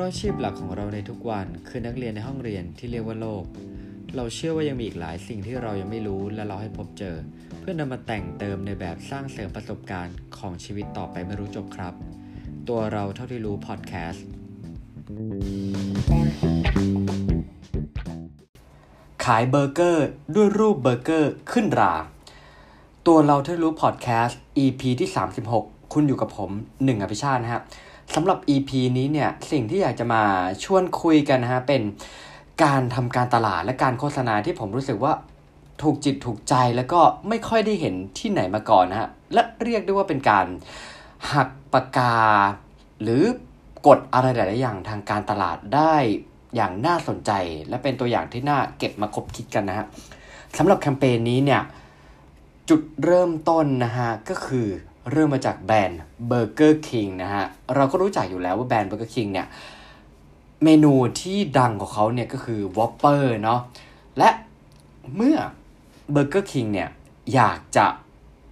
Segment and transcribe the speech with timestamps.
[0.00, 3.44] ราะอาชีพหลักของเราในทุกวันคือนักเรียนในห้องเรียนที่เรียกว่าโลก
[4.16, 7.16] เราเชื่อว่ายังมีอีกหลายสิ่งที่เรายังไม่รู้และเราให้พบเจอ
[7.60, 11.94] เพื่อนำมาแต่งเติมในแบบสร้างเสริมประสบการณ์ของชีวิตต่อไปไม่รู้จบครับ
[12.68, 14.24] ตัวเราเท่าที่รู้พอดแคสต์
[19.24, 21.94] ขายเบอร์เกอร์ด้วยรูปเบอร์เกอร์ขึ้นรา
[23.06, 25.08] ตัวเราเท่าที่รู้พอดแคสต์ EP ที่
[25.52, 26.50] 36 คุณอยู่กับผม
[26.84, 27.62] หนึ่งอภิชาตินะฮะ
[28.14, 30.22] สำหรับ EP นี้เนี่ยสิ่งที่อยากจะมา
[30.64, 31.82] ชวนคุยกันนะฮะเป็น
[32.64, 35.12] การทำการตลาดและการโฆษณาที่ผมรู้สึกว่า
[35.82, 40.46] ถูกจิตถูกใจแล้วก็ไม่ค่อยได้เห็นที่ไหนมาก่อนนะฮะและเรียกได้ว่าเป็นการ
[41.32, 42.16] หักปากกา
[43.02, 43.22] หรือ
[43.86, 45.94] กดอะไรหลาย ๆ อย่างทางการตลาดได้
[46.56, 47.30] อย่างน่าสนใจ
[47.68, 49.86] และเป็นตัวอย่างที่น่าเก็บมาคบคิดกันนะฮะ
[50.58, 51.62] สำหรับแคมเปญนี้เนี่ย
[52.68, 54.68] จุดเริ่มต้นนะฮะก็คือ
[55.10, 56.00] เริ่มมาจากแบรนด์
[56.30, 59.46] Burger King นะฮะ เราก็รู้จักอยู่แล้วว่าแบรนด์ Burger King เนี่ย
[60.64, 63.60] เมนูที่ดังของเขาเนี่ยก็คือ Whopper เนาะ
[64.18, 64.30] และ
[65.16, 65.36] เมื่อ
[66.14, 66.88] Burger King เนี่ย
[67.34, 67.86] อยากจะ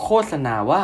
[0.00, 0.82] โฆษณาว่า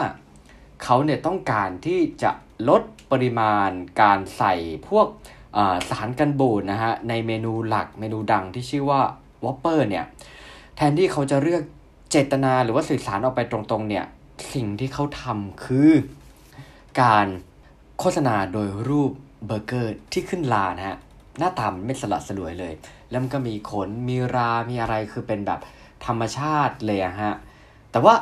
[0.82, 2.30] เขาเนี่ยต้องการที่จะ
[2.68, 2.82] ลด
[3.12, 4.54] ปริมาณการใส่
[4.88, 5.06] พวก
[5.90, 9.00] สารกันบูดนะฮะ ในเมนูหลักเมนูดังที่ชื่อว่า
[9.44, 10.04] Whopper เนี่ย
[10.76, 11.62] แทนที่เขาจะเลือก
[12.10, 14.04] เจตนาหรือว่าสื่อสารออกไปตรงๆเนี่ย
[14.54, 15.90] สิ่งที่เขาทำคือ
[17.02, 17.26] การ
[17.98, 19.12] โฆษณาโดยรูป
[19.46, 20.98] เบอร์เกอร์ที่ขึ้นรานะฮะ
[21.38, 22.72] หน้าตามันไม่สละสลวยเลย
[23.10, 25.60] แล้วมันก็มีขนมีรา มีอะไรคือเป็นแบบ
[26.06, 27.34] ธรรมชาติเลยอะฮะ
[27.90, 28.14] แต่ว่า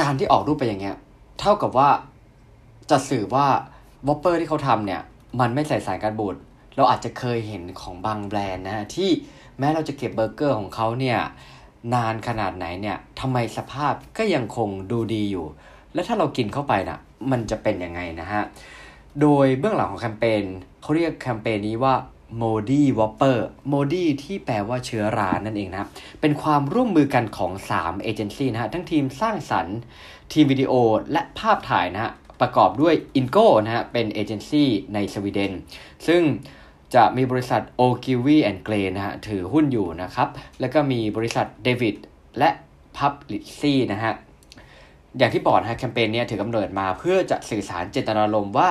[0.00, 0.96] การที่ออกรูปไปอย่างเงี้ย
[1.40, 1.88] เท่ากับว่า
[2.90, 3.46] จะสื่อว่า
[4.06, 5.00] Whopper ที่เขาทำเนี่ย
[5.40, 6.36] มันไม่ใส่สารกันบูด
[6.76, 9.10] เราอาจจะเคยเห็นของบางแบรนด์นะฮะ ที่
[9.58, 11.18] แม้เราจะเก็บเบอร์เกอร์ของเขาเนี่ย
[11.94, 15.46] นานขนาดไหนเนี่ยทำไมสภาพก็ยังคงดูดีอยู่
[15.94, 16.98] แล้วถ้าเรากินเข้าไปนะ่ะ
[17.30, 18.42] มันจะเป็นยังไงนะฮะ
[19.20, 20.42] โดยเบื้องหลังของแคมเปญ
[20.82, 21.94] เขาเรียกแคมเปญนี้ว่า
[22.40, 23.38] m o d y Whopper
[23.72, 25.88] m o d y ที่แปลว่าเชื้อรานั่นเองนะ
[26.20, 29.78] เป็นความร่วมมือกันของ 3 เอเจนซี่นะฮะ ทั้งทีมสร้างสรรค์
[30.32, 30.72] ทีมวิดีโอ
[31.12, 35.52] และภาพถ่ายนะฮะ ประกอบด้วย Ingo นะฮะ เป็นเอเจนซี่ในสวีเดน
[36.06, 36.22] ซึ่ง
[36.94, 40.28] จะมีบริษัท o g i v y and Gray นะฮะถือหุ้นอยู่นะครับ
[40.60, 41.96] แล้วก็มีบริษัท David
[42.38, 42.50] และ
[42.96, 44.14] Publicy นะฮะ
[45.18, 48.70] อย่างที่บอกฮะแคมเปญนี้ถือกำเนิดมาเพื่อจะสื่อสารเจตนารมณ์ว่า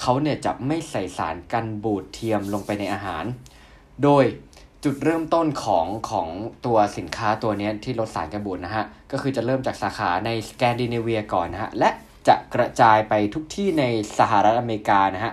[0.00, 3.24] เขาเนี่ยจะไม่ใส่สารกันบูดเทียมลงไปในอาหาร
[4.02, 4.24] โดย
[4.84, 6.28] จุดเริ่มต้นของของ
[6.66, 11.90] ตัวสินค้าตัวนี้ที่ลดสารกันบูดนะฮะ ก็คือจะเริ่มจากสาขาในสแกนดิเนเวียก่อนนะฮะ และ
[12.28, 13.84] จะกระจายไปทุกที่ใน
[14.18, 15.32] สหรัฐอเมริกานะฮะ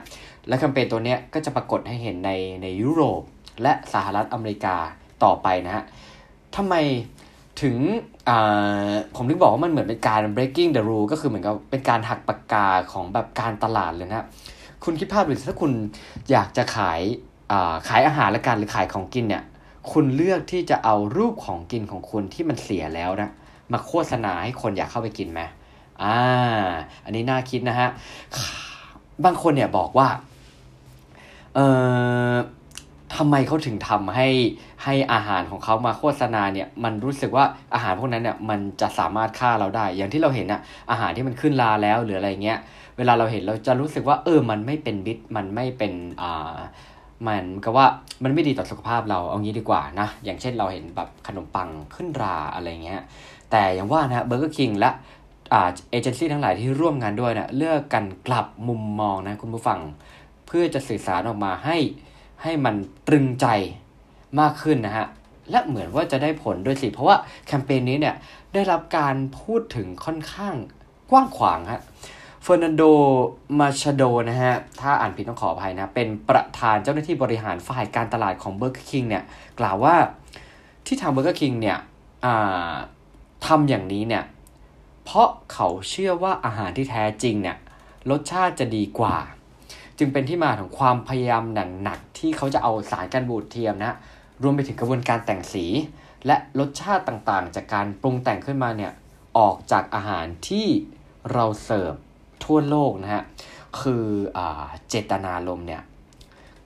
[0.52, 2.32] และแคมเปญตัวนี้ก็จะปรากฏให้เห็นใน
[2.64, 3.22] ในยุโรป
[3.64, 4.76] และสหรัฐอเมริกา
[5.24, 5.84] ต่อไปนะฮะ
[6.56, 6.76] ทำไม
[7.62, 7.78] ถึง
[9.16, 14.26] ผมถึงบอกว่ามันเหมือนเป็นการ breaking the rule ก็คือเหมือนกับเป็นการหักปากกาของแบบการตลาดเลยนะ
[14.84, 15.72] คุณคิดภาพดูถ้าคุณ
[16.32, 17.02] อยากจะขาย
[17.88, 19.44] ขายอาหารและการหรือขายของกินเนี่ย
[19.92, 23.32] คุณเลือกที่จะเอารูปของกินของคุณที่มันเสียแล้วนะ
[23.72, 25.42] มาโฆษณาให้คนอยากเข้าไปกินไหม
[26.04, 26.18] อ่า
[27.06, 27.90] อันนี้น่าคิดนะฮะ
[29.26, 30.08] บางคนเนี่ยบอกว่า
[31.56, 31.66] เอ่
[32.34, 32.36] อ
[33.16, 34.28] ทำไมเขาถึงทำให้
[34.84, 42.60] ให้อาหารของเขามาโฆษณาเนี่ยมันรู้สึกว่าอาหารพวกนั้นเนี่ยมันจะสามารถฆ่าเราได้ อย่างที่เราเห็นอะอาหารที่มันขึ้นลาแล้วหรืออะไรเงี้ย
[42.98, 46.58] เวลาเราเห็นเราจะรู้สึกว่า เออมันไม่เป็นบิทมันไม่เป็นอ่า
[47.28, 47.86] มันก็ว่า
[48.24, 53.02] มันไม่ดีต่อสุขภาพเราเอางี้ดีกว่านะ อย่างเช่นเราเห็นแบบขนมปังขึ้นราอะไรเงี้ย
[53.52, 54.90] แต่อย่างว่านะเบอร์เกอร์คิงและ
[55.54, 59.80] อ่าเอเจนซี่ทั้งหลายที่ร่วมงานด้วยเนะเลือกกันกลับมุมมองนะคุณผู้ฟัง
[60.52, 61.78] พื่อจะสื่อสารออกมาให้
[62.44, 62.76] ให้มัน
[63.08, 63.48] ตรึงใจ
[64.40, 65.08] มากขึ้นนะฮะ
[65.52, 68.16] และเหมือนว่าจะได้ผลด้วยสิ เพราะว่าแคมเปญนี้เนี่ย
[68.54, 70.56] ได้รับการพูดถึงค่อนข้าง
[71.12, 71.82] กว้างขวางฮะ
[72.44, 72.84] เฟอร์นันโด
[73.60, 79.24] มาชาโดนะฮะ ถ้าอ่านผิดต้องขออภัยนะ เป็นประธานเจ้าหน้าที่บริหารฝ่ายการตลาดของเบอร์เกอร์คิงเนี่ย
[79.60, 79.96] กล่าวว่า
[80.86, 81.78] ที่ทางเบอร์เกอร์คิงเนี่ย
[83.46, 84.24] ทำอย่างนี้เนี่ย
[85.04, 87.58] เพราะเขาเชื่อว่าอาหารที่แท้จริงเนี่ย
[88.10, 89.18] รสชาติจะดีกว่า
[90.04, 91.44] จึงเป็นที่มาของความพยายาม
[91.84, 93.94] หนักๆที่เขาจะเอาสารกันบูดเทียมนะ
[94.44, 95.66] รวมไปถึงกระบวนการแต่งสี
[96.26, 98.92] และรสชาติต่างๆ จากการปรุงแต่งขึ้นมาเนี่ย
[99.38, 100.68] ออกจากอาหารที่
[101.34, 101.94] เราเสิร์ฟ
[102.44, 103.24] ทั่วโลกนะฮะ
[103.80, 104.06] คือ
[104.38, 104.40] อ
[104.90, 105.82] เจตนารมณ์เนี่ย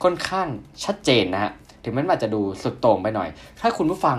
[0.04, 0.48] ค่อนข้าง
[0.84, 1.52] ชัดเจนนะฮะ
[1.86, 3.30] ถึงแม้ว่าจะดูสุดโต่งไปหน่อย
[3.60, 4.18] ถ้าคุณผู้ฟัง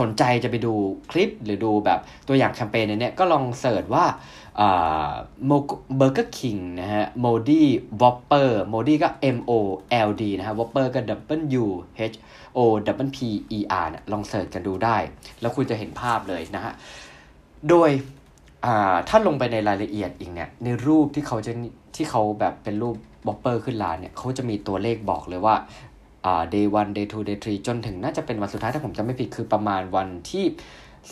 [0.00, 0.72] สนใจจะไปดู
[1.10, 1.98] คลิปหรือดูแบบ
[2.28, 4.04] ตัวอย่างแคมเปญนี้ก็ลอง search ว่า
[5.46, 9.52] เบอร์เกอร์คิงนะฮะ Moldy Whopper moldy ก็ M O
[10.08, 11.00] L D นะฮะ Whopper ก็
[11.62, 11.64] W
[12.12, 12.16] H
[12.56, 12.58] O
[13.06, 13.18] W P
[13.56, 14.96] E R เนี่ยลองเสิร์ชกันดูได้
[15.40, 16.72] แล้วคุณจะเห็นภาพเลยนะฮะ
[17.68, 17.90] โดย
[19.08, 21.52] ถ้าลงไปในรายละเอียดอีกเนี่ย ในรูปที่เขาจะ
[21.96, 22.96] ที่เขาแบบเป็นรูป
[23.26, 25.54] Whopper ขึ้นราเนี่ยเขาจะมีตัวเลขบอกเลยว่า
[26.54, 30.44] day one day two day three จนถึงน่าจะเป็นวันสุดท้ายถ้าผมจำไม่ผิดคือประมาณวันที่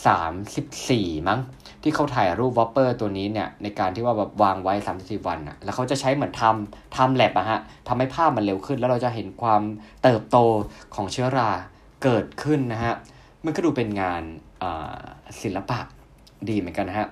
[0.07, 1.41] สามสิบสี่มั้ง
[1.83, 9.63] ที่เขาถ่ายรูป Whopper ตัวนี้เนี่ย ในการที่ว่าแบบวางไว้สามสิบวันอะแล้วเขาจะใช้เหมือนทำทำแลบอะฮะทำให้ภาพมันเร็วขึ้น แล้วเราจะเห็นความ
[10.03, 10.37] เติบโต
[10.95, 11.51] ของเชื้อรา
[12.03, 12.95] เกิดขึ้นนะฮะ
[13.45, 14.23] มันก็ดูเป็นงาน
[15.43, 15.79] ศิลปะ
[16.49, 17.09] ดีเหมือนกันนะฮะ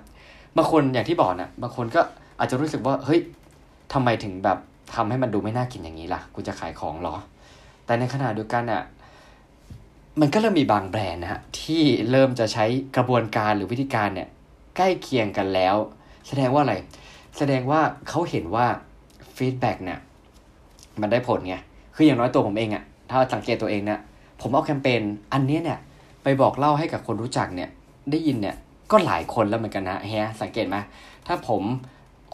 [0.57, 2.01] บางคนอย่างที่บอกนะบางคนก็
[2.39, 3.21] อาจจะรู้สึกว่า เฮ้ย
[3.93, 4.59] ทำไมถึงแบบ
[4.95, 7.15] ทำให้มันดูไม่น่ากินอย่างนี้ล่ะ กูจะขายของหรอ
[7.87, 8.83] แต่ในขณะเดียวกันอะ
[10.21, 12.65] มันก็เริ่มมีบางแบรนด์นะฮะที่เริ่มจะใช้
[12.97, 14.29] กระบวนการหรือวิธีการเนี่ย
[14.77, 15.77] ใกล้เคียงกันแล้ว
[16.29, 16.75] แสดงว่าอะไร
[17.39, 18.67] แสดงว่าเขาเห็นว่า
[19.37, 19.99] feedback เนี่ย
[21.01, 21.57] มันได้ผลไง
[21.95, 24.01] คืออย่างน้อยตัวผมเองอะถ้าสังเกตตัวเองนะ
[24.41, 25.01] ผมเอาแคมเปญ
[25.33, 25.79] อันนี้เนี่ย
[26.23, 27.71] ไปบอกเล่าให้กับคนรู้จักเนี่ย
[28.11, 28.57] ได้ยินเนี่ย
[28.91, 30.77] ก็หลายคนแล้วเหมือนกันนะเฮียสังเกตไหม
[31.27, 31.63] ถ้าผม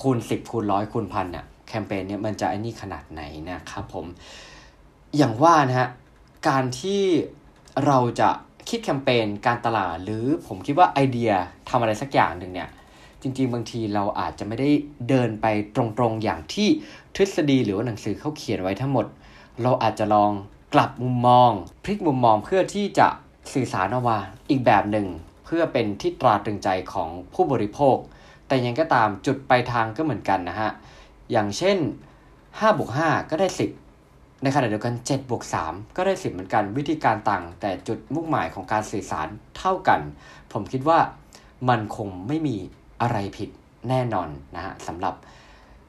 [0.03, 4.07] คูณสิบคูณร้อยคูณพันเนี่ยแคมเปญเนี่ยมันจะไอ้นี่ขนาดไหนนะครับผม
[5.17, 5.89] อย่างว่านะฮะ
[6.49, 7.03] การที่
[7.87, 8.31] เราจะ
[8.69, 11.33] คิดแคมเปญการตลาด หรือผมคิดว่าไอเดีย
[11.69, 12.71] ทำอะไรสักอย่างหนึ่งเนี่ย
[13.23, 14.71] จริงๆ บางทีเราอาจจะไม่ได้
[15.09, 16.69] เดินไปตรงๆอย่างที่
[17.15, 19.07] ทฤษฎีหรือว่าหนังสือเขาเขียนไว้ทั้งหมด
[19.63, 20.33] เราอาจจะลอง
[20.75, 21.51] กลับมุมมอง
[21.85, 23.09] พลิกมุมมองเพื่อที่จะ
[23.53, 24.19] สื่อสารออกมา
[24.51, 25.07] อีกแบบหนึ่ง
[25.45, 27.97] เพื่อเป็นที่ตราตรึงใจของผู้บริโภค
[28.47, 30.71] แต่ยังก็ตามจุดปลายทางก็เหมือนกันนะฮะ
[31.31, 31.79] อย่างเช่น
[32.29, 33.82] 5บวก5ก็ได้ 10
[34.43, 39.29] ในขณะเดียวกัน7บวก3ก็ได้10เหมือนกันวิธีการต่างแต่จุดมุ่งหมายของการสื่อสาร
[39.59, 40.01] เท่ากัน
[40.53, 40.99] ผมคิดว่า
[41.69, 42.57] มันคงไม่มี
[43.01, 43.49] อะไรผิด
[43.89, 45.15] แน่นอนนะฮะสำหรับ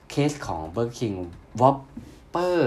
[0.09, 1.17] เคสของ Burger King
[1.61, 1.75] w o p
[2.33, 2.57] p e r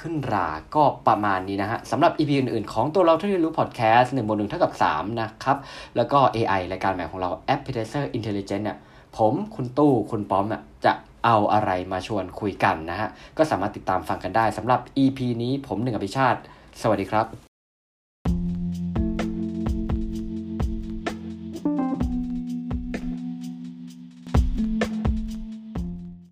[0.00, 5.56] ขึ้นราก็ประมาณนี้นะฮะสำหรับ EP อื่นๆ ของตัวเราที่เรียนรู้พอดแคสต์หนึ่งบนหนึ่งเท่ากับ3นะครับ
[5.96, 8.78] แล้วก็ AI รายการใหม่ของเรา Appetizer Intelligence เนี่ย
[9.16, 10.92] ผมคุณตู้คุณป้อมน่ะจะ
[11.24, 13.08] เอาอะไรมาชวนคุยกันนะฮะ
[13.38, 16.40] ก็สามารถติดตามฟังกันได้สำหรับ EP นี้ผมหนึ่งอภิชาติ
[16.82, 17.51] สวัสดีครับ